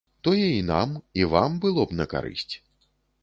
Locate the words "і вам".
1.19-1.59